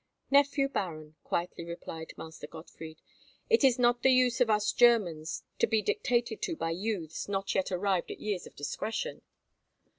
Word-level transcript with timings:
"Nephew 0.31 0.67
baron," 0.67 1.13
quietly 1.23 1.63
replied 1.63 2.15
Master 2.17 2.47
Gottfried, 2.47 2.99
"it 3.51 3.63
is 3.63 3.77
not 3.77 4.01
the 4.01 4.09
use 4.09 4.41
of 4.41 4.49
us 4.49 4.71
Germans 4.71 5.43
to 5.59 5.67
be 5.67 5.83
dictated 5.83 6.41
to 6.41 6.55
by 6.55 6.71
youths 6.71 7.29
not 7.29 7.53
yet 7.53 7.71
arrived 7.71 8.09
at 8.09 8.19
years 8.19 8.47
of 8.47 8.55
discretion." 8.55 9.21